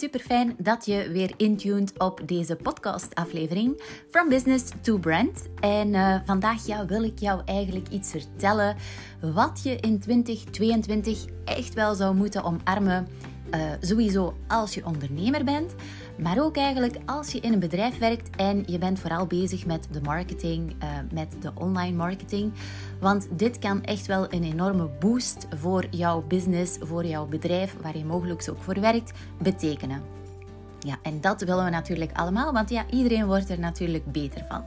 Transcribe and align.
super 0.00 0.20
fijn 0.20 0.54
dat 0.58 0.86
je 0.86 1.08
weer 1.10 1.32
intuned 1.36 1.98
op 1.98 2.20
deze 2.26 2.56
podcast-aflevering 2.56 3.82
From 4.10 4.28
Business 4.28 4.64
to 4.80 4.98
Brand. 4.98 5.48
En 5.60 5.88
uh, 5.88 6.16
vandaag 6.24 6.86
wil 6.86 7.02
ik 7.02 7.18
jou 7.18 7.42
eigenlijk 7.44 7.88
iets 7.88 8.10
vertellen 8.10 8.76
wat 9.20 9.60
je 9.62 9.76
in 9.76 10.00
2022 10.00 11.24
echt 11.44 11.74
wel 11.74 11.94
zou 11.94 12.14
moeten 12.14 12.44
omarmen. 12.44 13.08
Uh, 13.54 13.70
sowieso 13.80 14.34
als 14.46 14.74
je 14.74 14.86
ondernemer 14.86 15.44
bent, 15.44 15.74
maar 16.18 16.42
ook 16.42 16.56
eigenlijk 16.56 16.96
als 17.06 17.32
je 17.32 17.40
in 17.40 17.52
een 17.52 17.58
bedrijf 17.58 17.98
werkt 17.98 18.36
en 18.36 18.62
je 18.66 18.78
bent 18.78 18.98
vooral 18.98 19.26
bezig 19.26 19.66
met 19.66 19.88
de 19.90 20.00
marketing, 20.00 20.70
uh, 20.82 20.88
met 21.12 21.36
de 21.40 21.50
online 21.54 21.96
marketing. 21.96 22.52
Want 23.00 23.28
dit 23.36 23.58
kan 23.58 23.84
echt 23.84 24.06
wel 24.06 24.32
een 24.32 24.44
enorme 24.44 24.88
boost 25.00 25.46
voor 25.56 25.86
jouw 25.90 26.24
business, 26.28 26.76
voor 26.80 27.04
jouw 27.06 27.26
bedrijf, 27.26 27.76
waar 27.82 27.96
je 27.96 28.04
mogelijk 28.04 28.48
ook 28.50 28.62
voor 28.62 28.80
werkt, 28.80 29.12
betekenen. 29.42 30.02
Ja, 30.78 30.98
en 31.02 31.20
dat 31.20 31.40
willen 31.40 31.64
we 31.64 31.70
natuurlijk 31.70 32.12
allemaal, 32.12 32.52
want 32.52 32.70
ja, 32.70 32.84
iedereen 32.90 33.26
wordt 33.26 33.50
er 33.50 33.58
natuurlijk 33.58 34.12
beter 34.12 34.44
van. 34.48 34.64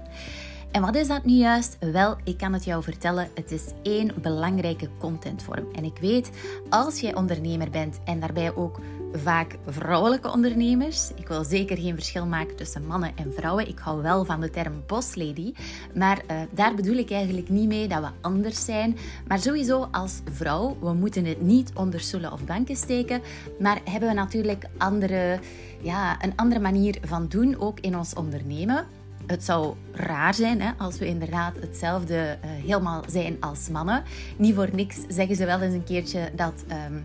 En 0.74 0.82
wat 0.82 0.96
is 0.96 1.08
dat 1.08 1.24
nu 1.24 1.34
juist? 1.34 1.78
Wel, 1.80 2.16
ik 2.24 2.38
kan 2.38 2.54
het 2.54 2.64
jou 2.64 2.84
vertellen, 2.84 3.30
het 3.36 3.52
is 3.52 3.64
één 3.84 4.12
belangrijke 4.22 4.90
contentvorm. 5.00 5.68
En 5.74 5.84
ik 5.84 5.98
weet, 6.02 6.30
als 6.70 7.00
jij 7.00 7.16
ondernemer 7.16 7.70
bent 7.70 8.00
en 8.06 8.20
daarbij 8.20 8.56
ook 8.56 8.80
vaak 9.12 9.58
vrouwelijke 9.68 10.32
ondernemers, 10.32 11.12
ik 11.16 11.28
wil 11.28 11.44
zeker 11.44 11.78
geen 11.78 11.96
verschil 11.96 12.26
maken 12.26 12.56
tussen 12.56 12.88
mannen 12.88 13.12
en 13.16 13.34
vrouwen. 13.34 13.68
Ik 13.68 13.80
hou 13.80 14.02
wel 14.02 14.26
van 14.26 14.42
de 14.42 14.50
term 14.50 14.84
boss 14.88 15.16
lady, 15.16 15.54
maar 15.96 16.22
uh, 16.32 16.38
daar 16.52 16.76
bedoel 16.76 16.98
ik 16.98 17.12
eigenlijk 17.12 17.50
niet 17.50 17.68
mee 17.68 17.88
dat 17.88 18.02
we 18.02 18.10
anders 18.22 18.66
zijn. 18.66 18.98
Maar 19.28 19.40
sowieso 19.40 19.88
als 19.92 20.22
vrouw, 20.32 20.78
we 20.80 20.94
moeten 20.94 21.26
het 21.26 21.42
niet 21.42 21.72
onder 21.74 22.00
stoelen 22.00 22.32
of 22.32 22.46
banken 22.46 22.76
steken, 22.76 23.22
maar 23.60 23.82
hebben 23.84 24.10
we 24.10 24.16
natuurlijk 24.16 24.66
andere, 24.78 25.40
ja, 25.82 26.24
een 26.24 26.34
andere 26.36 26.62
manier 26.62 26.98
van 27.04 27.28
doen, 27.28 27.60
ook 27.60 27.80
in 27.80 27.98
ons 27.98 28.14
ondernemen 28.14 28.86
het 29.28 29.44
zou 29.44 29.76
raar 29.92 30.34
zijn 30.34 30.62
hè, 30.62 30.72
als 30.78 30.98
we 30.98 31.06
inderdaad 31.06 31.56
hetzelfde 31.60 32.16
uh, 32.16 32.50
helemaal 32.52 33.04
zijn 33.10 33.38
als 33.40 33.70
mannen. 33.70 34.04
Niet 34.38 34.56
voor 34.56 34.70
niks 34.72 34.98
zeggen 35.08 35.36
ze 35.36 35.46
wel 35.46 35.62
eens 35.62 35.74
een 35.74 35.84
keertje 35.84 36.32
dat 36.36 36.64
um, 36.88 37.04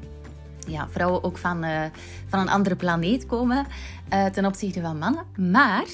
ja, 0.67 0.89
vrouwen 0.89 1.25
ook 1.25 1.39
van, 1.39 1.65
uh, 1.65 1.83
van 2.27 2.41
een 2.41 2.49
andere 2.49 2.77
planeet 2.77 3.27
komen 3.27 3.67
uh, 4.13 4.27
ten 4.27 4.45
opzichte 4.45 4.81
van 4.81 4.99
mannen. 4.99 5.25
Maar 5.37 5.87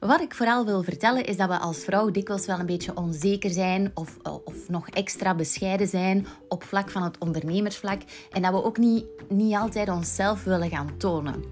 wat 0.00 0.20
ik 0.20 0.34
vooral 0.34 0.64
wil 0.64 0.82
vertellen 0.82 1.24
is 1.24 1.36
dat 1.36 1.48
we 1.48 1.58
als 1.58 1.78
vrouw 1.78 2.10
dikwijls 2.10 2.46
wel 2.46 2.58
een 2.58 2.66
beetje 2.66 2.96
onzeker 2.96 3.50
zijn 3.50 3.90
of, 3.94 4.16
of 4.44 4.68
nog 4.68 4.88
extra 4.88 5.34
bescheiden 5.34 5.88
zijn 5.88 6.26
op 6.48 6.64
vlak 6.64 6.90
van 6.90 7.02
het 7.02 7.18
ondernemersvlak. 7.18 8.02
En 8.30 8.42
dat 8.42 8.52
we 8.52 8.64
ook 8.64 8.78
niet, 8.78 9.04
niet 9.28 9.56
altijd 9.56 9.88
onszelf 9.88 10.44
willen 10.44 10.70
gaan 10.70 10.96
tonen. 10.96 11.44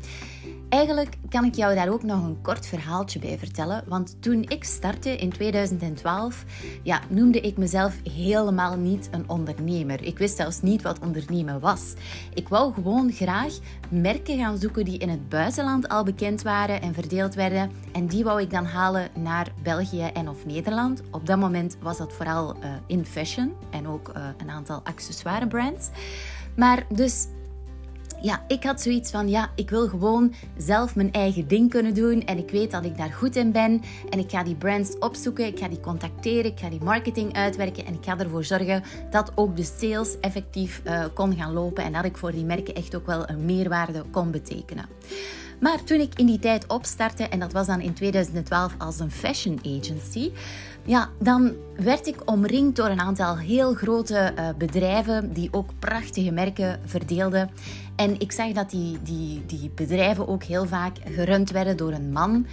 Eigenlijk 0.70 1.16
kan 1.28 1.44
ik 1.44 1.54
jou 1.54 1.74
daar 1.74 1.88
ook 1.88 2.02
nog 2.02 2.24
een 2.24 2.40
kort 2.42 2.66
verhaaltje 2.66 3.18
bij 3.18 3.38
vertellen. 3.38 3.84
Want 3.86 4.22
toen 4.22 4.42
ik 4.42 4.64
startte 4.64 5.16
in 5.16 5.30
2012, 5.30 6.44
ja, 6.82 7.00
noemde 7.08 7.40
ik 7.40 7.56
mezelf 7.56 7.94
helemaal 8.02 8.76
niet 8.76 9.08
een 9.10 9.28
ondernemer. 9.28 10.02
Ik 10.02 10.18
wist 10.18 10.36
zelfs 10.36 10.60
niet 10.62 10.82
wat 10.82 10.98
ondernemen 10.98 11.60
was. 11.60 11.94
Ik 12.34 12.48
wou 12.48 12.72
gewoon 12.72 13.12
graag 13.12 13.58
merken 13.88 14.38
gaan 14.38 14.58
zoeken 14.58 14.84
die 14.84 14.98
in 14.98 15.08
het 15.08 15.28
buitenland 15.28 15.88
al 15.88 16.04
bekend 16.04 16.42
waren 16.42 16.82
en 16.82 16.94
verdeeld 16.94 17.34
werden. 17.34 17.70
En 17.92 18.06
die 18.06 18.24
wou 18.24 18.40
ik 18.40 18.50
dan 18.50 18.64
halen 18.64 19.08
naar 19.14 19.52
België 19.62 20.04
en 20.04 20.28
of 20.28 20.46
Nederland. 20.46 21.02
Op 21.10 21.26
dat 21.26 21.38
moment 21.38 21.76
was 21.80 21.98
dat 21.98 22.12
vooral 22.12 22.56
uh, 22.56 22.72
in 22.86 23.06
fashion 23.06 23.52
en 23.70 23.88
ook 23.88 24.12
uh, 24.16 24.24
een 24.36 24.50
aantal 24.50 24.80
accessoire 24.84 25.46
brands. 25.46 25.88
Maar 26.56 26.86
dus 26.88 27.26
ja, 28.22 28.42
ik 28.46 28.64
had 28.64 28.80
zoiets 28.80 29.10
van, 29.10 29.28
ja, 29.28 29.50
ik 29.54 29.70
wil 29.70 29.88
gewoon 29.88 30.34
zelf 30.56 30.96
mijn 30.96 31.12
eigen 31.12 31.48
ding 31.48 31.70
kunnen 31.70 31.94
doen. 31.94 32.24
En 32.24 32.38
ik 32.38 32.50
weet 32.50 32.70
dat 32.70 32.84
ik 32.84 32.96
daar 32.96 33.12
goed 33.12 33.36
in 33.36 33.52
ben. 33.52 33.82
En 34.10 34.18
ik 34.18 34.30
ga 34.30 34.42
die 34.42 34.54
brands 34.54 34.98
opzoeken, 34.98 35.46
ik 35.46 35.58
ga 35.58 35.68
die 35.68 35.80
contacteren, 35.80 36.50
ik 36.50 36.58
ga 36.58 36.68
die 36.68 36.82
marketing 36.82 37.32
uitwerken. 37.32 37.86
En 37.86 37.94
ik 37.94 38.04
ga 38.04 38.18
ervoor 38.18 38.44
zorgen 38.44 38.82
dat 39.10 39.32
ook 39.34 39.56
de 39.56 39.64
sales 39.64 40.20
effectief 40.20 40.82
uh, 40.84 41.04
kon 41.14 41.36
gaan 41.36 41.52
lopen. 41.52 41.84
En 41.84 41.92
dat 41.92 42.04
ik 42.04 42.16
voor 42.16 42.32
die 42.32 42.44
merken 42.44 42.74
echt 42.74 42.94
ook 42.94 43.06
wel 43.06 43.28
een 43.28 43.44
meerwaarde 43.44 44.04
kon 44.10 44.30
betekenen. 44.30 44.86
Maar 45.60 45.84
toen 45.84 46.00
ik 46.00 46.18
in 46.18 46.26
die 46.26 46.38
tijd 46.38 46.66
opstartte, 46.66 47.24
en 47.24 47.38
dat 47.38 47.52
was 47.52 47.66
dan 47.66 47.80
in 47.80 47.94
2012 47.94 48.74
als 48.78 48.98
een 49.00 49.10
fashion 49.10 49.58
agency, 49.58 50.30
ja, 50.84 51.08
dan 51.18 51.54
werd 51.76 52.06
ik 52.06 52.30
omringd 52.30 52.76
door 52.76 52.88
een 52.88 53.00
aantal 53.00 53.38
heel 53.38 53.74
grote 53.74 54.32
uh, 54.38 54.48
bedrijven 54.58 55.32
die 55.32 55.48
ook 55.52 55.70
prachtige 55.78 56.30
merken 56.30 56.80
verdeelden. 56.84 57.50
En 57.96 58.20
ik 58.20 58.32
zag 58.32 58.52
dat 58.52 58.70
die, 58.70 58.98
die, 59.02 59.46
die 59.46 59.70
bedrijven 59.74 60.28
ook 60.28 60.42
heel 60.42 60.66
vaak 60.66 60.96
gerund 61.04 61.50
werden 61.50 61.76
door 61.76 61.92
een 61.92 62.12
man. 62.12 62.46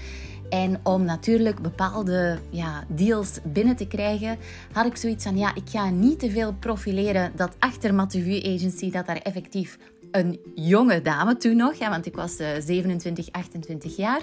En 0.49 0.79
om 0.83 1.03
natuurlijk 1.03 1.61
bepaalde 1.61 2.37
ja, 2.49 2.83
deals 2.87 3.39
binnen 3.43 3.75
te 3.75 3.87
krijgen, 3.87 4.37
had 4.71 4.85
ik 4.85 4.95
zoiets 4.95 5.23
van: 5.23 5.37
ja, 5.37 5.55
ik 5.55 5.69
ga 5.69 5.89
niet 5.89 6.19
te 6.19 6.31
veel 6.31 6.53
profileren 6.53 7.31
dat 7.35 7.55
achter 7.59 7.93
Mathieu 7.93 8.55
Agency 8.55 8.91
dat 8.91 9.05
daar 9.05 9.17
effectief 9.17 9.77
een 10.11 10.39
jonge 10.55 11.01
dame 11.01 11.37
toen 11.37 11.55
nog, 11.55 11.77
want 11.77 12.05
ik 12.05 12.15
was 12.15 12.39
uh, 12.39 12.47
27, 12.59 13.31
28 13.31 13.95
jaar, 13.95 14.21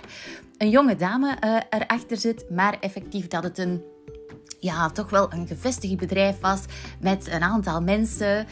een 0.58 0.70
jonge 0.70 0.96
dame 0.96 1.36
uh, 1.44 1.56
erachter 1.70 2.16
zit, 2.16 2.50
maar 2.50 2.76
effectief 2.80 3.28
dat 3.28 3.42
het 3.42 3.58
een 3.58 3.82
ja, 4.60 4.90
toch 4.90 5.10
wel 5.10 5.32
een 5.32 5.46
gevestigd 5.46 5.96
bedrijf 5.96 6.40
was 6.40 6.62
met 7.00 7.28
een 7.30 7.42
aantal 7.42 7.80
mensen. 7.80 8.46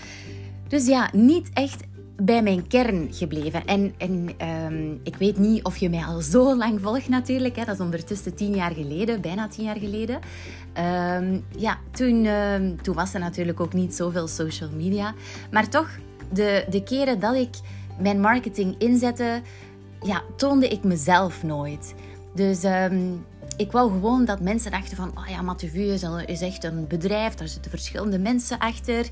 Dus 0.69 0.87
ja, 0.87 1.11
niet 1.13 1.51
echt 1.53 1.83
bij 2.17 2.43
mijn 2.43 2.67
kern 2.67 3.09
gebleven. 3.13 3.65
En, 3.65 3.95
en 3.99 4.29
um, 4.49 5.01
ik 5.03 5.17
weet 5.17 5.39
niet 5.39 5.65
of 5.65 5.77
je 5.77 5.91
mij 5.91 6.05
al 6.05 6.21
zo 6.21 6.57
lang 6.57 6.81
volgt 6.81 7.09
natuurlijk. 7.09 7.57
Hè. 7.57 7.65
Dat 7.65 7.75
is 7.75 7.81
ondertussen 7.81 8.35
tien 8.35 8.55
jaar 8.55 8.73
geleden, 8.73 9.21
bijna 9.21 9.49
tien 9.49 9.65
jaar 9.65 9.79
geleden. 9.79 10.21
Um, 11.17 11.45
ja, 11.57 11.79
toen, 11.91 12.27
um, 12.27 12.83
toen 12.83 12.95
was 12.95 13.15
er 13.15 13.21
natuurlijk 13.21 13.61
ook 13.61 13.73
niet 13.73 13.95
zoveel 13.95 14.29
social 14.29 14.71
media. 14.77 15.15
Maar 15.51 15.69
toch, 15.69 15.89
de, 16.33 16.65
de 16.71 16.83
keren 16.83 17.21
dat 17.21 17.35
ik 17.35 17.51
mijn 17.99 18.21
marketing 18.21 18.75
inzette, 18.79 19.41
ja, 20.03 20.23
toonde 20.37 20.69
ik 20.69 20.85
mezelf 20.85 21.43
nooit. 21.43 21.95
Dus 22.35 22.65
um, 22.65 23.25
ik 23.63 23.73
wou 23.73 23.91
gewoon 23.91 24.25
dat 24.25 24.41
mensen 24.41 24.71
dachten 24.71 24.97
van, 24.97 25.13
oh 25.19 25.29
ja, 25.29 25.43
Mathieu 25.43 25.93
is 26.27 26.41
echt 26.41 26.65
een 26.65 26.87
bedrijf, 26.87 27.35
daar 27.35 27.49
zitten 27.49 27.71
verschillende 27.71 28.19
mensen 28.19 28.59
achter. 28.59 29.09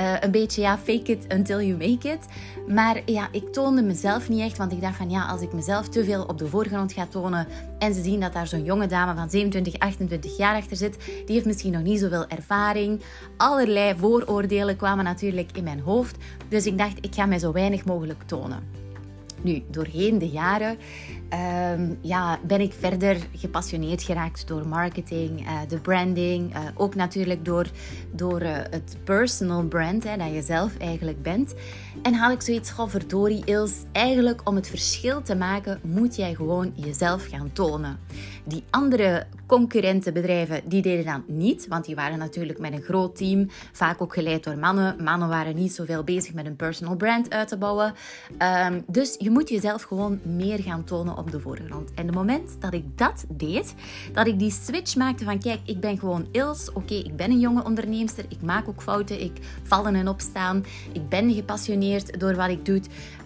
Uh, 0.00 0.14
een 0.20 0.30
beetje, 0.30 0.60
ja, 0.60 0.78
fake 0.78 1.12
it 1.12 1.34
until 1.34 1.60
you 1.60 1.72
make 1.72 2.08
it. 2.08 2.26
Maar 2.68 3.02
ja, 3.06 3.28
ik 3.32 3.52
toonde 3.52 3.82
mezelf 3.82 4.28
niet 4.28 4.40
echt, 4.40 4.58
want 4.58 4.72
ik 4.72 4.80
dacht 4.80 4.96
van, 4.96 5.10
ja, 5.10 5.26
als 5.26 5.40
ik 5.40 5.52
mezelf 5.52 5.88
te 5.88 6.04
veel 6.04 6.24
op 6.24 6.38
de 6.38 6.46
voorgrond 6.46 6.92
ga 6.92 7.06
tonen 7.06 7.46
en 7.78 7.94
ze 7.94 8.02
zien 8.02 8.20
dat 8.20 8.32
daar 8.32 8.46
zo'n 8.46 8.64
jonge 8.64 8.86
dame 8.86 9.14
van 9.14 9.30
27, 9.30 9.78
28 9.78 10.36
jaar 10.36 10.56
achter 10.56 10.76
zit, 10.76 10.96
die 11.06 11.34
heeft 11.34 11.46
misschien 11.46 11.72
nog 11.72 11.82
niet 11.82 12.00
zoveel 12.00 12.28
ervaring. 12.28 13.02
Allerlei 13.36 13.94
vooroordelen 13.98 14.76
kwamen 14.76 15.04
natuurlijk 15.04 15.50
in 15.52 15.64
mijn 15.64 15.80
hoofd. 15.80 16.16
Dus 16.48 16.66
ik 16.66 16.78
dacht, 16.78 16.98
ik 17.00 17.14
ga 17.14 17.26
mij 17.26 17.38
zo 17.38 17.52
weinig 17.52 17.84
mogelijk 17.84 18.22
tonen. 18.26 18.83
Nu, 19.44 19.62
doorheen 19.70 20.18
de 20.18 20.28
jaren 20.28 20.78
um, 21.78 21.98
ja, 22.00 22.38
ben 22.46 22.60
ik 22.60 22.72
verder 22.72 23.16
gepassioneerd 23.36 24.02
geraakt 24.02 24.48
door 24.48 24.68
marketing, 24.68 25.40
uh, 25.40 25.58
de 25.68 25.80
branding. 25.80 26.54
Uh, 26.54 26.60
ook 26.74 26.94
natuurlijk 26.94 27.44
door, 27.44 27.66
door 28.12 28.42
uh, 28.42 28.52
het 28.52 28.96
personal 29.04 29.62
brand, 29.62 30.04
hè, 30.04 30.16
dat 30.16 30.32
je 30.32 30.42
zelf 30.42 30.76
eigenlijk 30.78 31.22
bent. 31.22 31.54
En 32.02 32.14
had 32.14 32.32
ik 32.32 32.42
zoiets 32.42 32.70
van, 32.70 32.90
verdorie 32.90 33.44
Ils, 33.44 33.72
eigenlijk 33.92 34.40
om 34.48 34.54
het 34.54 34.68
verschil 34.68 35.22
te 35.22 35.36
maken, 35.36 35.80
moet 35.82 36.16
jij 36.16 36.34
gewoon 36.34 36.72
jezelf 36.74 37.26
gaan 37.26 37.52
tonen. 37.52 37.98
Die 38.46 38.64
andere 38.70 39.26
concurrentenbedrijven, 39.46 40.60
die 40.64 40.82
deden 40.82 41.04
dat 41.04 41.20
niet, 41.26 41.68
want 41.68 41.84
die 41.84 41.94
waren 41.94 42.18
natuurlijk 42.18 42.58
met 42.58 42.72
een 42.72 42.82
groot 42.82 43.16
team, 43.16 43.48
vaak 43.72 44.02
ook 44.02 44.14
geleid 44.14 44.44
door 44.44 44.58
mannen. 44.58 45.04
Mannen 45.04 45.28
waren 45.28 45.54
niet 45.54 45.72
zoveel 45.72 46.04
bezig 46.04 46.34
met 46.34 46.46
een 46.46 46.56
personal 46.56 46.96
brand 46.96 47.30
uit 47.30 47.48
te 47.48 47.56
bouwen. 47.56 47.94
Um, 48.66 48.84
dus 48.86 49.16
je 49.18 49.30
moet 49.30 49.48
jezelf 49.48 49.82
gewoon 49.82 50.20
meer 50.22 50.58
gaan 50.58 50.84
tonen 50.84 51.16
op 51.16 51.30
de 51.30 51.40
voorgrond. 51.40 51.94
En 51.94 52.06
het 52.06 52.14
moment 52.14 52.56
dat 52.60 52.74
ik 52.74 52.98
dat 52.98 53.24
deed, 53.28 53.74
dat 54.12 54.26
ik 54.26 54.38
die 54.38 54.50
switch 54.50 54.96
maakte 54.96 55.24
van 55.24 55.40
kijk, 55.40 55.60
ik 55.64 55.80
ben 55.80 55.98
gewoon 55.98 56.28
Ils, 56.32 56.72
oké, 56.72 56.94
ik 56.94 57.16
ben 57.16 57.30
een 57.30 57.40
jonge 57.40 57.64
onderneemster, 57.64 58.24
ik 58.28 58.42
maak 58.42 58.68
ook 58.68 58.82
fouten, 58.82 59.20
ik 59.20 59.32
vallen 59.62 59.94
en 59.94 60.08
opstaan, 60.08 60.64
ik 60.92 61.08
ben 61.08 61.34
gepassioneerd 61.34 62.20
door 62.20 62.34
wat 62.34 62.48
ik 62.48 62.64
doe, 62.64 62.80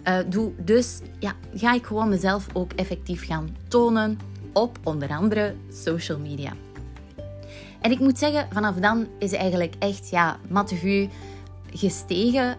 uh, 0.07 0.17
doe. 0.29 0.51
Dus 0.63 1.01
ja, 1.19 1.33
ga 1.53 1.73
ik 1.73 1.85
gewoon 1.85 2.09
mezelf 2.09 2.47
ook 2.53 2.73
effectief 2.73 3.25
gaan 3.25 3.55
tonen 3.67 4.28
op 4.53 4.79
onder 4.83 5.09
andere 5.09 5.55
social 5.71 6.19
media. 6.19 6.53
En 7.81 7.91
ik 7.91 7.99
moet 7.99 8.17
zeggen, 8.17 8.47
vanaf 8.51 8.75
dan 8.75 9.07
is 9.19 9.33
eigenlijk 9.33 9.75
echt, 9.79 10.09
ja, 10.09 10.39
Mathieu 10.49 11.09
gestegen 11.73 12.57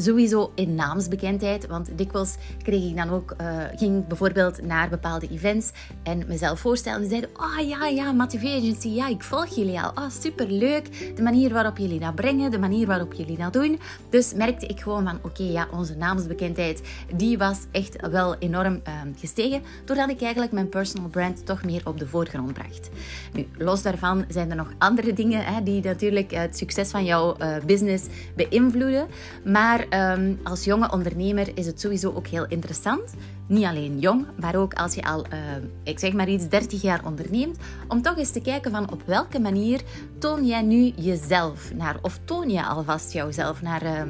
sowieso 0.00 0.52
in 0.54 0.74
naamsbekendheid, 0.74 1.66
want 1.66 1.88
dikwijls 1.98 2.34
kreeg 2.62 2.90
ik 2.90 2.96
dan 2.96 3.10
ook, 3.10 3.34
uh, 3.40 3.46
ging 3.76 4.06
bijvoorbeeld 4.06 4.62
naar 4.62 4.88
bepaalde 4.88 5.28
events 5.28 5.70
en 6.02 6.24
mezelf 6.26 6.60
voorstellen. 6.60 7.02
En 7.02 7.08
zeiden, 7.08 7.30
oh 7.36 7.68
ja, 7.68 7.86
ja, 7.86 8.12
Motivation 8.12 8.58
Agency, 8.60 8.88
ja, 8.88 9.08
ik 9.08 9.22
volg 9.22 9.46
jullie 9.46 9.80
al. 9.80 9.90
Oh, 9.90 10.10
superleuk. 10.20 11.16
De 11.16 11.22
manier 11.22 11.52
waarop 11.52 11.78
jullie 11.78 12.00
dat 12.00 12.14
brengen, 12.14 12.50
de 12.50 12.58
manier 12.58 12.86
waarop 12.86 13.12
jullie 13.12 13.36
dat 13.36 13.52
doen. 13.52 13.80
Dus 14.10 14.34
merkte 14.34 14.66
ik 14.66 14.80
gewoon 14.80 15.04
van, 15.04 15.18
oké, 15.22 15.42
ja, 15.42 15.68
onze 15.72 15.96
naamsbekendheid, 15.96 16.82
die 17.14 17.38
was 17.38 17.58
echt 17.70 18.08
wel 18.10 18.36
enorm 18.38 18.72
uh, 18.88 18.92
gestegen, 19.16 19.62
doordat 19.84 20.10
ik 20.10 20.20
eigenlijk 20.22 20.52
mijn 20.52 20.68
personal 20.68 21.08
brand 21.08 21.46
toch 21.46 21.64
meer 21.64 21.82
op 21.84 21.98
de 21.98 22.06
voorgrond 22.06 22.52
bracht. 22.52 22.90
Nu, 23.32 23.46
los 23.58 23.82
daarvan 23.82 24.24
zijn 24.28 24.50
er 24.50 24.56
nog 24.56 24.72
andere 24.78 25.12
dingen 25.12 25.44
hè, 25.44 25.62
die 25.62 25.82
natuurlijk 25.82 26.30
het 26.30 26.56
succes 26.56 26.90
van 26.90 27.04
jouw 27.04 27.36
uh, 27.40 27.56
business 27.66 28.06
beïnvloeden. 28.36 29.06
Maar 29.44 29.86
um, 29.94 30.40
als 30.42 30.64
jonge 30.64 30.90
ondernemer 30.90 31.50
is 31.54 31.66
het 31.66 31.80
sowieso 31.80 32.12
ook 32.12 32.26
heel 32.26 32.46
interessant. 32.46 33.14
Niet 33.46 33.64
alleen 33.64 33.98
jong, 33.98 34.26
maar 34.40 34.56
ook 34.56 34.74
als 34.74 34.94
je 34.94 35.02
al, 35.02 35.26
uh, 35.32 35.38
ik 35.82 35.98
zeg 35.98 36.12
maar 36.12 36.28
iets, 36.28 36.48
30 36.48 36.82
jaar 36.82 37.04
onderneemt. 37.04 37.58
Om 37.88 38.02
toch 38.02 38.18
eens 38.18 38.30
te 38.30 38.40
kijken 38.40 38.70
van 38.70 38.92
op 38.92 39.02
welke 39.04 39.40
manier 39.40 39.80
toon 40.18 40.46
jij 40.46 40.62
nu 40.62 40.92
jezelf 40.96 41.72
naar, 41.74 41.96
of 42.02 42.20
toon 42.24 42.50
je 42.50 42.64
alvast 42.66 43.12
jouzelf 43.12 43.62
naar, 43.62 43.82
uh, 43.82 44.02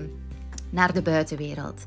naar 0.70 0.92
de 0.92 1.02
buitenwereld. 1.02 1.84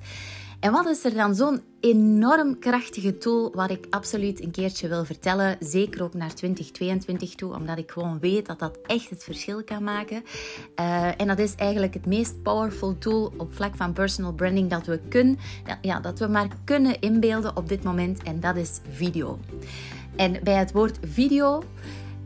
En 0.64 0.72
wat 0.72 0.88
is 0.88 1.04
er 1.04 1.14
dan 1.14 1.36
zo'n 1.36 1.62
enorm 1.80 2.60
krachtige 2.60 3.18
tool 3.18 3.52
wat 3.56 3.70
ik 3.70 3.86
absoluut 3.90 4.44
een 4.44 4.52
keertje 4.52 4.88
wil 4.88 5.06
vertellen, 5.06 5.58
zeker 5.60 6.04
ook 6.04 6.14
naar 6.14 6.34
2022 6.34 7.36
toe, 7.36 7.54
omdat 7.54 7.78
ik 7.78 7.92
gewoon 7.92 8.20
weet 8.20 8.46
dat 8.46 8.60
dat 8.60 8.80
echt 8.86 9.10
het 9.10 9.24
verschil 9.24 9.64
kan 9.64 9.84
maken. 9.84 10.24
Uh, 10.80 11.22
en 11.22 11.28
dat 11.28 11.40
is 11.40 11.56
eigenlijk 11.56 11.94
het 11.94 12.06
meest 12.06 12.42
powerful 12.44 12.98
tool 12.98 13.34
op 13.38 13.54
vlak 13.54 13.76
van 13.76 13.94
personal 13.94 14.34
branding 14.34 14.70
dat 14.70 14.86
we 14.86 15.00
kunnen, 15.10 15.38
ja, 15.82 16.00
dat 16.00 16.20
we 16.20 16.28
maar 16.28 16.48
kunnen 16.64 17.00
inbeelden 17.00 17.58
op 17.58 17.70
dit 17.70 17.84
moment 17.84 18.24
en 18.24 18.40
dat 18.40 18.56
is 18.56 18.80
video. 18.90 19.40
En 20.16 20.40
bij 20.44 20.56
het 20.56 20.72
woord 20.72 21.00
video 21.02 21.64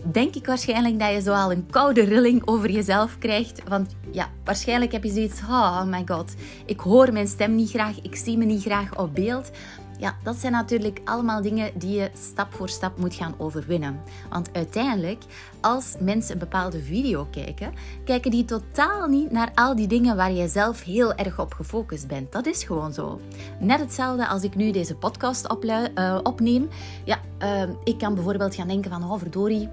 denk 0.03 0.35
ik 0.35 0.45
waarschijnlijk 0.45 0.99
dat 0.99 1.11
je 1.11 1.21
zo 1.21 1.33
al 1.33 1.51
een 1.51 1.67
koude 1.69 2.01
rilling 2.01 2.47
over 2.47 2.71
jezelf 2.71 3.17
krijgt. 3.17 3.61
Want 3.67 3.95
ja, 4.11 4.29
waarschijnlijk 4.43 4.91
heb 4.91 5.03
je 5.03 5.11
zoiets, 5.11 5.41
oh 5.41 5.83
my 5.83 6.03
god, 6.05 6.33
ik 6.65 6.79
hoor 6.79 7.13
mijn 7.13 7.27
stem 7.27 7.55
niet 7.55 7.69
graag, 7.69 8.01
ik 8.01 8.15
zie 8.15 8.37
me 8.37 8.45
niet 8.45 8.61
graag 8.61 8.97
op 8.97 9.15
beeld. 9.15 9.51
Ja, 9.99 10.15
dat 10.23 10.35
zijn 10.35 10.51
natuurlijk 10.51 11.01
allemaal 11.03 11.41
dingen 11.41 11.71
die 11.75 11.99
je 11.99 12.09
stap 12.13 12.53
voor 12.53 12.69
stap 12.69 12.97
moet 12.97 13.13
gaan 13.13 13.35
overwinnen. 13.37 13.99
Want 14.29 14.49
uiteindelijk, 14.53 15.23
als 15.61 15.95
mensen 15.99 16.33
een 16.33 16.39
bepaalde 16.39 16.81
video 16.81 17.27
kijken, 17.31 17.73
kijken 18.05 18.31
die 18.31 18.45
totaal 18.45 19.07
niet 19.07 19.31
naar 19.31 19.51
al 19.55 19.75
die 19.75 19.87
dingen 19.87 20.15
waar 20.15 20.31
je 20.31 20.47
zelf 20.47 20.83
heel 20.83 21.13
erg 21.13 21.39
op 21.39 21.53
gefocust 21.53 22.07
bent. 22.07 22.31
Dat 22.31 22.45
is 22.45 22.63
gewoon 22.63 22.93
zo. 22.93 23.19
Net 23.59 23.79
hetzelfde 23.79 24.27
als 24.27 24.43
ik 24.43 24.55
nu 24.55 24.71
deze 24.71 24.95
podcast 24.95 25.55
uh, 25.61 26.19
opneem. 26.23 26.69
Ja, 27.05 27.19
uh, 27.43 27.63
ik 27.83 27.97
kan 27.97 28.13
bijvoorbeeld 28.13 28.55
gaan 28.55 28.67
denken 28.67 28.91
van, 28.91 29.11
oh 29.11 29.17
verdorie, 29.17 29.69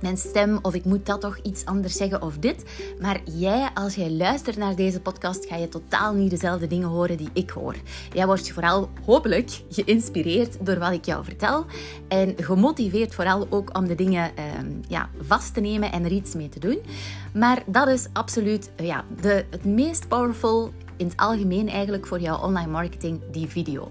mijn 0.00 0.16
stem 0.16 0.58
of 0.62 0.74
ik 0.74 0.84
moet 0.84 1.06
dat 1.06 1.20
toch 1.20 1.38
iets 1.42 1.64
anders 1.64 1.96
zeggen 1.96 2.22
of 2.22 2.38
dit. 2.38 2.64
Maar 3.00 3.20
jij, 3.24 3.70
als 3.74 3.94
jij 3.94 4.10
luistert 4.10 4.56
naar 4.56 4.76
deze 4.76 5.00
podcast, 5.00 5.46
ga 5.46 5.56
je 5.56 5.68
totaal 5.68 6.14
niet 6.14 6.30
dezelfde 6.30 6.66
dingen 6.66 6.88
horen 6.88 7.16
die 7.16 7.30
ik 7.32 7.50
hoor. 7.50 7.74
Jij 8.12 8.26
wordt 8.26 8.52
vooral 8.52 8.88
hopelijk 9.04 9.62
geïnspireerd 9.70 10.66
door 10.66 10.78
wat 10.78 10.92
ik 10.92 11.04
jou 11.04 11.24
vertel 11.24 11.66
en 12.08 12.34
gemotiveerd 12.36 13.14
vooral 13.14 13.46
ook 13.50 13.76
om 13.76 13.86
de 13.86 13.94
dingen 13.94 14.36
ehm, 14.36 14.70
ja, 14.88 15.08
vast 15.20 15.54
te 15.54 15.60
nemen 15.60 15.92
en 15.92 16.04
er 16.04 16.12
iets 16.12 16.34
mee 16.34 16.48
te 16.48 16.60
doen. 16.60 16.78
Maar 17.32 17.62
dat 17.66 17.88
is 17.88 18.06
absoluut 18.12 18.70
ja, 18.76 19.04
de, 19.20 19.44
het 19.50 19.64
meest 19.64 20.08
powerful 20.08 20.72
in 20.96 21.06
het 21.06 21.16
algemeen 21.16 21.68
eigenlijk 21.68 22.06
voor 22.06 22.20
jouw 22.20 22.38
online 22.42 22.70
marketing, 22.70 23.20
die 23.30 23.48
video. 23.48 23.90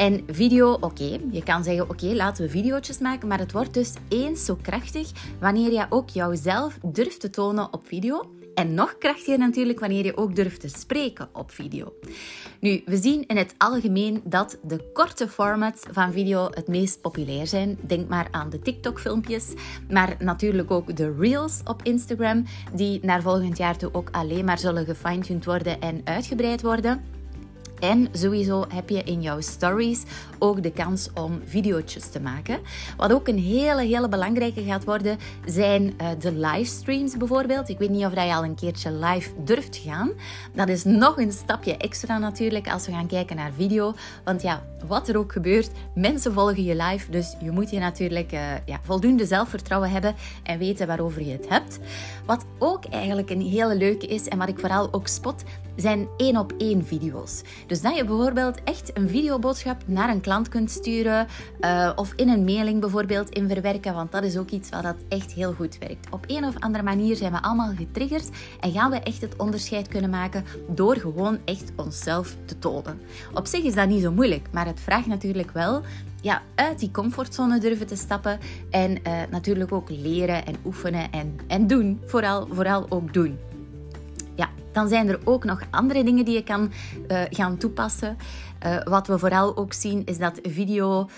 En 0.00 0.22
video, 0.26 0.72
oké, 0.72 1.18
je 1.30 1.42
kan 1.42 1.64
zeggen, 1.64 1.90
oké, 1.90 2.06
laten 2.06 2.44
we 2.44 2.50
video's 2.50 2.98
maken, 2.98 3.28
maar 3.28 3.38
het 3.38 3.52
wordt 3.52 3.74
dus 3.74 3.92
eens 4.08 4.44
zo 4.44 4.58
krachtig 4.62 5.10
wanneer 5.40 5.72
je 5.72 5.86
ook 5.88 6.08
jouzelf 6.08 6.78
durft 6.82 7.20
te 7.20 7.30
tonen 7.30 7.72
op 7.72 7.86
video. 7.86 8.30
En 8.54 8.74
nog 8.74 8.98
krachtiger 8.98 9.38
natuurlijk 9.38 9.80
wanneer 9.80 10.04
je 10.04 10.16
ook 10.16 10.34
durft 10.34 10.60
te 10.60 10.68
spreken 10.68 11.28
op 11.32 11.50
video. 11.50 11.92
Nu, 12.60 12.82
we 12.84 12.96
zien 12.96 13.26
in 13.26 13.36
het 13.36 13.54
algemeen 13.58 14.20
dat 14.24 14.58
de 14.62 14.90
korte 14.92 15.28
formats 15.28 15.82
van 15.90 16.12
video 16.12 16.48
het 16.50 16.68
meest 16.68 17.00
populair 17.00 17.46
zijn. 17.46 17.78
Denk 17.80 18.08
maar 18.08 18.28
aan 18.30 18.50
de 18.50 18.58
TikTok-filmpjes, 18.58 19.52
maar 19.90 20.16
natuurlijk 20.18 20.70
ook 20.70 20.96
de 20.96 21.14
Reels 21.18 21.60
op 21.64 21.82
Instagram, 21.82 22.44
die 22.74 22.98
naar 23.02 23.22
volgend 23.22 23.56
jaar 23.56 23.76
toe 23.76 23.94
ook 23.94 24.08
alleen 24.10 24.44
maar 24.44 24.58
zullen 24.58 24.84
gefine-tuned 24.84 25.44
worden 25.44 25.80
en 25.80 26.00
uitgebreid 26.04 26.62
worden. 26.62 27.18
En 27.80 28.08
sowieso 28.12 28.64
heb 28.68 28.88
je 28.88 29.02
in 29.02 29.22
jouw 29.22 29.40
stories 29.40 30.02
ook 30.38 30.62
de 30.62 30.72
kans 30.72 31.08
om 31.14 31.40
video's 31.44 31.78
te 32.10 32.20
maken. 32.20 32.58
Wat 32.96 33.12
ook 33.12 33.28
een 33.28 33.38
hele, 33.38 33.82
hele 33.82 34.08
belangrijke 34.08 34.62
gaat 34.62 34.84
worden, 34.84 35.18
zijn 35.44 35.82
uh, 35.82 36.08
de 36.18 36.32
livestreams 36.32 37.16
bijvoorbeeld. 37.16 37.68
Ik 37.68 37.78
weet 37.78 37.90
niet 37.90 38.04
of 38.04 38.14
je 38.14 38.34
al 38.34 38.44
een 38.44 38.54
keertje 38.54 38.92
live 38.92 39.30
durft 39.44 39.76
gaan. 39.76 40.10
Dat 40.54 40.68
is 40.68 40.84
nog 40.84 41.18
een 41.18 41.32
stapje 41.32 41.76
extra 41.76 42.18
natuurlijk 42.18 42.68
als 42.68 42.86
we 42.86 42.92
gaan 42.92 43.06
kijken 43.06 43.36
naar 43.36 43.52
video. 43.52 43.94
Want 44.24 44.42
ja, 44.42 44.62
wat 44.86 45.08
er 45.08 45.16
ook 45.16 45.32
gebeurt, 45.32 45.70
mensen 45.94 46.32
volgen 46.32 46.64
je 46.64 46.76
live. 46.76 47.10
Dus 47.10 47.36
je 47.42 47.50
moet 47.50 47.70
je 47.70 47.78
natuurlijk 47.78 48.32
uh, 48.32 48.40
ja, 48.64 48.80
voldoende 48.82 49.26
zelfvertrouwen 49.26 49.90
hebben 49.90 50.14
en 50.42 50.58
weten 50.58 50.86
waarover 50.86 51.24
je 51.24 51.32
het 51.32 51.48
hebt. 51.48 51.78
Wat 52.26 52.44
ook 52.58 52.84
eigenlijk 52.84 53.30
een 53.30 53.40
hele 53.40 53.76
leuke 53.76 54.06
is 54.06 54.28
en 54.28 54.38
wat 54.38 54.48
ik 54.48 54.58
vooral 54.58 54.92
ook 54.92 55.06
spot, 55.06 55.42
zijn 55.80 56.08
één 56.16 56.36
op 56.36 56.52
één 56.58 56.84
video's. 56.84 57.42
Dus 57.66 57.80
dat 57.80 57.96
je 57.96 58.04
bijvoorbeeld 58.04 58.62
echt 58.64 58.90
een 58.96 59.08
videoboodschap 59.08 59.82
naar 59.86 60.08
een 60.08 60.20
klant 60.20 60.48
kunt 60.48 60.70
sturen 60.70 61.26
uh, 61.60 61.92
of 61.96 62.12
in 62.16 62.28
een 62.28 62.44
mailing 62.44 62.80
bijvoorbeeld 62.80 63.28
in 63.28 63.48
verwerken, 63.48 63.94
want 63.94 64.12
dat 64.12 64.22
is 64.22 64.36
ook 64.36 64.50
iets 64.50 64.68
wat 64.68 64.82
dat 64.82 64.96
echt 65.08 65.32
heel 65.32 65.52
goed 65.52 65.78
werkt. 65.78 66.06
Op 66.10 66.24
een 66.26 66.44
of 66.44 66.58
andere 66.58 66.84
manier 66.84 67.16
zijn 67.16 67.32
we 67.32 67.42
allemaal 67.42 67.72
getriggerd 67.74 68.28
en 68.60 68.72
gaan 68.72 68.90
we 68.90 69.00
echt 69.00 69.20
het 69.20 69.36
onderscheid 69.36 69.88
kunnen 69.88 70.10
maken 70.10 70.44
door 70.68 70.96
gewoon 70.96 71.38
echt 71.44 71.72
onszelf 71.76 72.36
te 72.44 72.58
tonen. 72.58 73.00
Op 73.34 73.46
zich 73.46 73.62
is 73.62 73.74
dat 73.74 73.88
niet 73.88 74.02
zo 74.02 74.12
moeilijk, 74.12 74.48
maar 74.52 74.66
het 74.66 74.80
vraagt 74.80 75.06
natuurlijk 75.06 75.50
wel 75.50 75.82
ja, 76.20 76.42
uit 76.54 76.78
die 76.78 76.90
comfortzone 76.90 77.58
durven 77.58 77.86
te 77.86 77.96
stappen 77.96 78.38
en 78.70 78.90
uh, 78.90 79.12
natuurlijk 79.30 79.72
ook 79.72 79.90
leren 79.90 80.46
en 80.46 80.56
oefenen 80.64 81.10
en, 81.10 81.36
en 81.46 81.66
doen. 81.66 82.00
Vooral, 82.04 82.48
vooral 82.50 82.86
ook 82.88 83.12
doen. 83.12 83.38
Dan 84.72 84.88
zijn 84.88 85.08
er 85.08 85.20
ook 85.24 85.44
nog 85.44 85.62
andere 85.70 86.04
dingen 86.04 86.24
die 86.24 86.34
je 86.34 86.44
kan 86.44 86.72
uh, 87.08 87.22
gaan 87.30 87.56
toepassen. 87.56 88.16
Uh, 88.66 88.82
wat 88.84 89.06
we 89.06 89.18
vooral 89.18 89.56
ook 89.56 89.72
zien 89.72 90.02
is 90.04 90.18
dat 90.18 90.40
video 90.42 91.08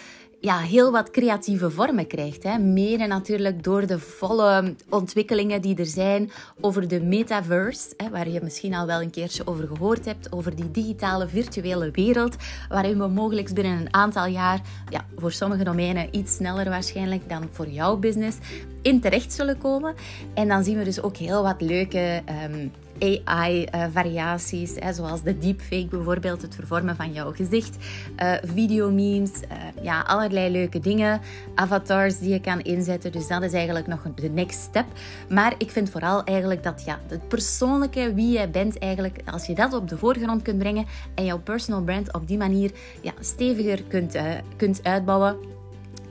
ja, 0.42 0.58
heel 0.58 0.92
wat 0.92 1.10
creatieve 1.10 1.70
vormen 1.70 2.06
krijgt. 2.06 2.42
Hè. 2.42 2.58
Natuurlijk 3.06 3.64
door 3.64 3.86
de 3.86 3.98
volle 3.98 4.74
ontwikkelingen 4.88 5.62
die 5.62 5.76
er 5.76 5.86
zijn 5.86 6.30
over 6.60 6.88
de 6.88 7.02
metaverse, 7.02 7.94
hè, 7.96 8.10
waar 8.10 8.28
je 8.28 8.40
misschien 8.42 8.74
al 8.74 8.86
wel 8.86 9.02
een 9.02 9.10
keertje 9.10 9.46
over 9.46 9.66
gehoord 9.66 10.04
hebt, 10.04 10.32
over 10.32 10.56
die 10.56 10.70
digitale 10.70 11.28
virtuele 11.28 11.90
wereld, 11.90 12.36
waarin 12.68 12.98
we 12.98 13.06
mogelijk 13.06 13.54
binnen 13.54 13.80
een 13.80 13.94
aantal 13.94 14.26
jaar, 14.26 14.60
ja, 14.88 15.04
voor 15.16 15.32
sommige 15.32 15.64
domeinen 15.64 16.08
iets 16.16 16.34
sneller 16.34 16.68
waarschijnlijk 16.68 17.28
dan 17.28 17.48
voor 17.50 17.68
jouw 17.68 17.96
business, 17.96 18.36
in 18.82 19.00
terecht 19.00 19.32
zullen 19.32 19.58
komen. 19.58 19.94
En 20.34 20.48
dan 20.48 20.64
zien 20.64 20.78
we 20.78 20.84
dus 20.84 21.02
ook 21.02 21.16
heel 21.16 21.42
wat 21.42 21.60
leuke 21.60 22.22
um, 22.50 22.72
AI-variaties, 23.02 24.76
uh, 24.76 24.88
zoals 24.92 25.22
de 25.22 25.38
deepfake 25.38 25.86
bijvoorbeeld, 25.90 26.42
het 26.42 26.54
vervormen 26.54 26.96
van 26.96 27.12
jouw 27.12 27.32
gezicht, 27.32 27.76
uh, 28.22 28.32
videomemes, 28.42 29.30
uh, 29.30 29.84
ja, 29.84 30.00
allerlei 30.00 30.50
leuke 30.50 30.80
dingen, 30.80 31.20
avatars 31.54 32.18
die 32.18 32.30
je 32.30 32.40
kan 32.40 32.60
inzetten. 32.60 33.12
Dus 33.12 33.26
dat 33.26 33.42
is 33.42 33.52
eigenlijk 33.52 33.86
nog 33.86 34.02
de 34.14 34.28
next 34.28 34.60
step. 34.60 34.86
Maar 35.28 35.54
ik 35.58 35.70
vind 35.70 35.90
vooral 35.90 36.24
eigenlijk 36.24 36.62
dat 36.62 36.82
ja, 36.84 37.00
het 37.08 37.28
persoonlijke, 37.28 38.14
wie 38.14 38.32
jij 38.32 38.50
bent 38.50 38.78
eigenlijk, 38.78 39.20
als 39.24 39.46
je 39.46 39.54
dat 39.54 39.74
op 39.74 39.88
de 39.88 39.98
voorgrond 39.98 40.42
kunt 40.42 40.58
brengen 40.58 40.86
en 41.14 41.24
jouw 41.24 41.38
personal 41.38 41.82
brand 41.82 42.12
op 42.12 42.28
die 42.28 42.38
manier 42.38 42.70
ja, 43.00 43.12
steviger 43.20 43.82
kunt, 43.82 44.16
kunt 44.56 44.80
uitbouwen, 44.82 45.36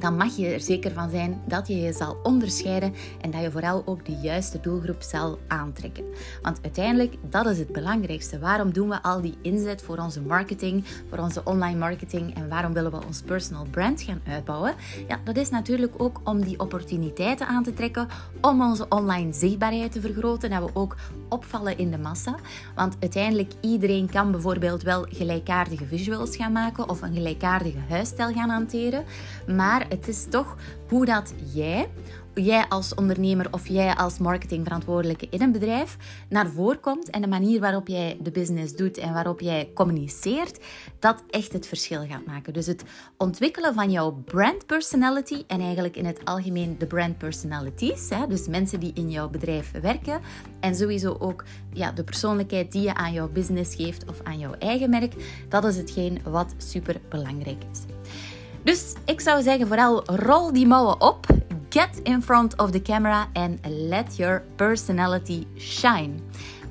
dan 0.02 0.16
mag 0.16 0.36
je 0.36 0.48
er 0.48 0.62
zeker 0.62 0.92
van 0.92 1.10
zijn 1.10 1.42
dat 1.48 1.68
je 1.68 1.82
je 1.82 1.94
zal 1.94 2.18
onderscheiden 2.24 2.94
en 3.22 3.32
dat 3.32 3.42
je 3.42 3.52
vooral 3.52 3.84
ook 3.86 4.06
de 4.06 4.16
juiste 4.16 4.60
doelgroep 4.60 5.02
zal 5.02 5.40
aantrekken. 5.48 6.04
Want 6.42 6.60
uiteindelijk, 6.62 7.16
dat 7.30 7.46
is 7.46 7.58
het 7.58 7.72
belangrijkste. 7.72 8.40
Waarom 8.40 8.74
doen 8.74 8.90
we 8.90 9.04
al 9.04 9.22
die 9.22 9.38
inzet 9.42 9.82
voor 9.82 9.98
onze 9.98 10.22
marketing, 10.22 10.86
voor 11.10 11.18
onze 11.18 11.42
online 11.44 11.78
marketing 11.78 12.36
en 12.36 12.50
waarom 12.50 12.74
willen 12.74 12.92
we 12.92 13.06
ons 13.06 13.22
personal 13.22 13.66
brand 13.72 14.02
gaan 14.02 14.22
uitbouwen? 14.28 14.74
Ja, 15.08 15.20
dat 15.24 15.38
is 15.38 15.50
natuurlijk 15.50 15.94
ook 15.98 16.22
om 16.24 16.44
die 16.44 16.60
opportuniteiten 16.60 17.48
aan 17.48 17.64
te 17.64 17.74
trekken, 17.74 18.08
om 18.42 18.62
onze 18.62 18.86
online 18.90 19.34
zichtbaarheid 19.34 19.92
te 19.92 20.02
vergroten, 20.02 20.50
dat 20.50 20.64
we 20.64 20.80
ook 20.80 20.96
opvallen 21.30 21.78
in 21.78 21.92
de 21.92 21.98
massa. 21.98 22.36
Want 22.76 22.96
uiteindelijk, 23.00 23.52
iedereen 23.62 24.10
kan 24.10 24.32
bijvoorbeeld 24.32 24.84
wel 24.84 25.06
gelijkaardige 25.10 25.86
visuals 25.86 26.36
gaan 26.36 26.52
maken 26.52 26.90
of 26.90 27.02
een 27.02 27.14
gelijkaardige 27.14 27.80
huisstijl 27.90 28.34
gaan 28.34 28.50
hanteren, 28.50 29.04
maar 29.48 29.86
het 29.92 30.08
is 30.08 30.26
toch 30.30 30.56
hoe 30.88 31.06
dat 31.06 31.34
jij 31.54 31.90
jij 32.34 32.66
als 32.70 32.94
ondernemer 32.94 33.48
of 33.52 33.68
jij 33.68 33.96
als 33.96 34.18
marketingverantwoordelijke 34.18 35.28
in 35.30 35.42
een 35.42 35.52
bedrijf 35.52 35.98
naar 36.30 36.48
voren 36.48 36.80
komt 36.80 37.10
en 37.10 37.22
de 37.22 37.28
manier 37.28 37.60
waarop 37.60 37.88
jij 37.88 38.18
de 38.22 38.32
business 38.32 38.76
doet 38.76 38.98
en 38.98 39.14
waarop 39.14 39.40
jij 39.40 39.72
communiceert, 39.74 40.60
dat 41.00 41.24
echt 41.30 41.54
het 41.54 41.68
verschil 41.68 42.06
gaat 42.08 42.26
maken. 42.26 42.54
Dus 42.54 42.66
het 42.66 42.84
ontwikkelen 43.18 43.74
van 43.74 43.92
jouw 43.92 44.12
brand 44.12 44.66
personality 44.66 45.44
en 45.48 45.62
eigenlijk 45.62 45.96
in 45.96 46.06
het 46.06 46.26
algemeen 46.26 46.78
de 46.78 46.88
brand 46.88 47.18
personalities, 47.18 48.10
hè, 48.10 48.28
dus 48.28 48.48
mensen 48.48 48.80
die 48.80 48.94
in 48.94 49.10
jouw 49.10 49.30
bedrijf 49.30 49.72
werken 49.82 50.22
en 50.60 50.76
sowieso 50.76 51.16
ook 51.20 51.44
ja, 51.74 51.92
de 51.92 52.04
persoonlijkheid 52.04 52.72
die 52.72 52.82
je 52.82 52.94
aan 52.94 53.14
jouw 53.14 53.30
business 53.30 53.76
geeft 53.76 54.10
of 54.10 54.22
aan 54.24 54.40
jouw 54.40 54.54
eigen 54.54 54.90
merk, 54.90 55.14
dat 55.50 55.66
is 55.66 55.78
hetgeen 55.78 56.20
wat 56.24 56.54
super 56.58 57.02
belangrijk 57.10 57.64
is. 57.72 57.80
Dus 58.64 58.94
ik 59.06 59.20
zou 59.20 59.42
zeggen, 59.42 59.68
vooral 59.68 60.04
rol 60.06 60.54
die 60.54 60.68
mouwen 60.68 61.02
op. 61.02 61.26
Get 61.70 62.00
in 62.04 62.22
front 62.22 62.58
of 62.58 62.72
the 62.72 62.82
camera 62.82 63.28
and 63.34 63.60
let 63.68 64.16
your 64.16 64.44
personality 64.56 65.46
shine. 65.58 66.14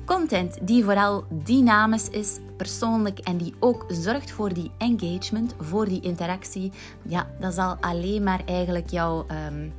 Content 0.05 0.57
die 0.61 0.83
vooral 0.83 1.23
dynamisch 1.29 2.09
is, 2.09 2.39
persoonlijk 2.57 3.19
en 3.19 3.37
die 3.37 3.53
ook 3.59 3.85
zorgt 3.87 4.31
voor 4.31 4.53
die 4.53 4.71
engagement, 4.77 5.55
voor 5.59 5.85
die 5.85 6.01
interactie. 6.01 6.71
Ja, 7.01 7.27
dat 7.39 7.53
zal 7.53 7.77
alleen 7.79 8.23
maar 8.23 8.41
eigenlijk 8.45 8.89
jouw 8.89 9.25
um, 9.49 9.73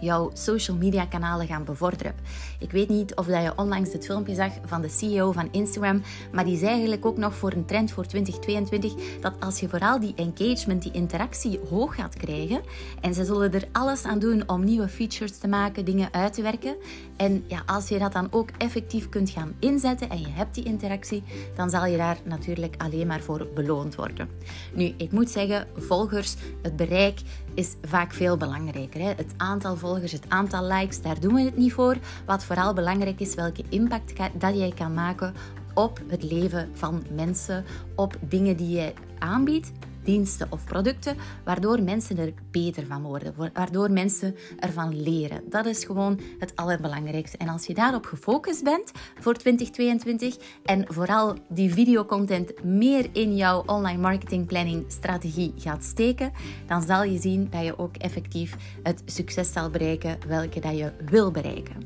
jouw 0.00 0.30
social 0.32 0.76
media 0.76 1.04
kanalen 1.04 1.46
gaan 1.46 1.64
bevorderen. 1.64 2.14
Ik 2.58 2.70
weet 2.70 2.88
niet 2.88 3.14
of 3.14 3.26
dat 3.26 3.42
je 3.42 3.52
onlangs 3.56 3.92
het 3.92 4.04
filmpje 4.04 4.34
zag 4.34 4.52
van 4.64 4.80
de 4.80 4.88
CEO 4.88 5.32
van 5.32 5.48
Instagram, 5.50 6.02
maar 6.32 6.44
die 6.44 6.56
is 6.56 6.62
eigenlijk 6.62 7.06
ook 7.06 7.16
nog 7.16 7.34
voor 7.34 7.52
een 7.52 7.64
trend 7.64 7.92
voor 7.92 8.06
2022 8.06 9.20
dat 9.20 9.34
als 9.40 9.60
je 9.60 9.68
vooral 9.68 10.00
die 10.00 10.14
engagement, 10.16 10.82
die 10.82 10.92
interactie 10.92 11.60
hoog 11.70 11.94
gaat 11.94 12.16
krijgen 12.16 12.60
en 13.00 13.14
ze 13.14 13.24
zullen 13.24 13.52
er 13.52 13.68
alles 13.72 14.04
aan 14.04 14.18
doen 14.18 14.48
om 14.48 14.64
nieuwe 14.64 14.88
features 14.88 15.38
te 15.38 15.48
maken, 15.48 15.84
dingen 15.84 16.08
uit 16.12 16.32
te 16.32 16.42
werken 16.42 16.76
en 17.16 17.44
ja, 17.46 17.62
als 17.66 17.88
je 17.88 17.98
dat 17.98 18.12
dan 18.12 18.28
ook 18.30 18.50
effectief 18.58 19.08
kunt 19.08 19.30
gaan 19.30 19.54
inzetten 19.58 20.10
en 20.10 20.20
je 20.20 20.28
hebt 20.28 20.54
die 20.54 20.64
interactie, 20.64 21.22
dan 21.56 21.70
zal 21.70 21.86
je 21.86 21.96
daar 21.96 22.18
natuurlijk 22.24 22.74
alleen 22.78 23.06
maar 23.06 23.20
voor 23.20 23.48
beloond 23.54 23.94
worden. 23.94 24.28
Nu, 24.74 24.94
ik 24.96 25.12
moet 25.12 25.30
zeggen, 25.30 25.66
volgers, 25.76 26.34
het 26.62 26.76
bereik 26.76 27.20
is 27.54 27.74
vaak 27.82 28.12
veel 28.12 28.36
belangrijker. 28.36 29.00
Hè? 29.00 29.08
Het 29.08 29.34
aantal 29.36 29.76
volgers, 29.76 30.12
het 30.12 30.24
aantal 30.28 30.64
likes, 30.64 31.02
daar 31.02 31.20
doen 31.20 31.34
we 31.34 31.40
het 31.40 31.56
niet 31.56 31.72
voor. 31.72 31.96
Wat 32.26 32.44
vooral 32.44 32.74
belangrijk 32.74 33.20
is, 33.20 33.34
welke 33.34 33.64
impact 33.68 34.12
dat 34.40 34.56
jij 34.56 34.72
kan 34.76 34.94
maken 34.94 35.34
op 35.74 36.00
het 36.06 36.22
leven 36.22 36.70
van 36.72 37.02
mensen, 37.14 37.64
op 37.94 38.16
dingen 38.20 38.56
die 38.56 38.68
je 38.68 38.92
aanbiedt 39.18 39.72
diensten 40.10 40.46
of 40.50 40.64
producten, 40.64 41.16
waardoor 41.44 41.82
mensen 41.82 42.18
er 42.18 42.32
beter 42.50 42.86
van 42.86 43.02
worden, 43.02 43.34
waardoor 43.52 43.90
mensen 43.90 44.34
ervan 44.58 45.02
leren. 45.02 45.42
Dat 45.48 45.66
is 45.66 45.84
gewoon 45.84 46.20
het 46.38 46.56
allerbelangrijkste. 46.56 47.36
En 47.36 47.48
als 47.48 47.66
je 47.66 47.74
daarop 47.74 48.06
gefocust 48.06 48.64
bent 48.64 48.92
voor 49.20 49.34
2022 49.34 50.36
en 50.64 50.84
vooral 50.88 51.34
die 51.48 51.72
videocontent 51.72 52.64
meer 52.64 53.08
in 53.12 53.36
jouw 53.36 53.62
online 53.66 54.00
marketing 54.00 54.46
planning 54.46 54.84
strategie 54.88 55.52
gaat 55.56 55.84
steken, 55.84 56.32
dan 56.66 56.82
zal 56.82 57.02
je 57.04 57.18
zien 57.18 57.48
dat 57.50 57.64
je 57.64 57.78
ook 57.78 57.96
effectief 57.96 58.56
het 58.82 59.02
succes 59.06 59.52
zal 59.52 59.70
bereiken 59.70 60.18
welke 60.26 60.60
dat 60.60 60.78
je 60.78 60.92
wil 61.04 61.30
bereiken. 61.30 61.82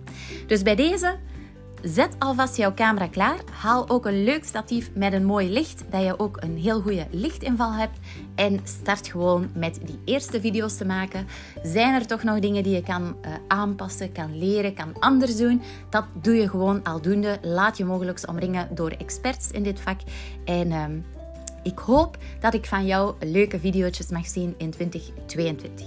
Dus 0.47 0.62
bij 0.62 0.75
deze 0.75 1.16
Zet 1.85 2.17
alvast 2.19 2.57
jouw 2.57 2.75
camera 2.75 3.07
klaar. 3.07 3.38
Haal 3.50 3.88
ook 3.88 4.07
een 4.07 4.25
leuk 4.25 4.45
statief 4.45 4.91
met 4.95 5.12
een 5.12 5.25
mooi 5.25 5.50
licht, 5.50 5.85
dat 5.91 6.03
je 6.03 6.19
ook 6.19 6.37
een 6.43 6.57
heel 6.57 6.81
goede 6.81 7.07
lichtinval 7.11 7.73
hebt. 7.73 7.99
En 8.35 8.61
start 8.62 9.09
gewoon 9.09 9.50
met 9.55 9.79
die 9.83 10.00
eerste 10.05 10.41
video's 10.41 10.76
te 10.76 10.85
maken. 10.85 11.26
Zijn 11.62 11.95
er 11.95 12.07
toch 12.07 12.23
nog 12.23 12.38
dingen 12.38 12.62
die 12.62 12.75
je 12.75 12.83
kan 12.83 13.03
uh, 13.03 13.33
aanpassen, 13.49 14.12
kan 14.12 14.38
leren, 14.38 14.75
kan 14.75 14.93
anders 15.00 15.37
doen? 15.37 15.62
Dat 15.91 16.05
doe 16.23 16.35
je 16.35 16.49
gewoon 16.49 16.83
aldoende. 16.83 17.38
Laat 17.43 17.76
je 17.76 17.85
mogelijk 17.85 18.29
omringen 18.29 18.69
door 18.75 18.91
experts 18.91 19.50
in 19.50 19.62
dit 19.62 19.81
vak. 19.81 20.00
En 20.45 20.71
uh, 20.71 20.85
ik 21.64 21.78
hoop 21.78 22.18
dat 22.40 22.54
ik 22.54 22.66
van 22.66 22.87
jou 22.87 23.14
leuke 23.21 23.59
video's 23.59 24.11
mag 24.11 24.26
zien 24.26 24.54
in 24.56 24.71
2022. 24.71 25.87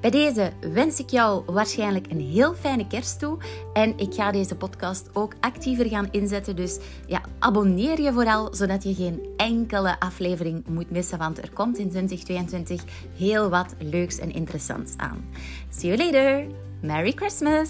Bij 0.00 0.10
deze 0.10 0.52
wens 0.72 0.98
ik 0.98 1.10
jou 1.10 1.42
waarschijnlijk 1.46 2.06
een 2.10 2.20
heel 2.20 2.54
fijne 2.54 2.86
kerst 2.86 3.18
toe. 3.18 3.38
En 3.72 3.98
ik 3.98 4.14
ga 4.14 4.30
deze 4.30 4.56
podcast 4.56 5.08
ook 5.12 5.34
actiever 5.40 5.88
gaan 5.88 6.08
inzetten. 6.10 6.56
Dus 6.56 6.78
ja, 7.06 7.22
abonneer 7.38 8.00
je 8.00 8.12
vooral, 8.12 8.54
zodat 8.54 8.82
je 8.82 8.94
geen 8.94 9.20
enkele 9.36 10.00
aflevering 10.00 10.66
moet 10.66 10.90
missen. 10.90 11.18
Want 11.18 11.38
er 11.38 11.52
komt 11.52 11.78
in 11.78 11.88
2022 11.88 12.82
heel 13.16 13.48
wat 13.48 13.74
leuks 13.78 14.18
en 14.18 14.32
interessants 14.32 14.92
aan. 14.96 15.24
See 15.70 15.96
you 15.96 16.04
later. 16.04 16.46
Merry 16.80 17.12
Christmas! 17.12 17.68